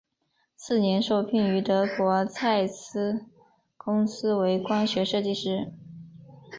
[0.55, 3.23] 次年受聘于德国蔡司
[3.77, 5.71] 公司为光学设计师。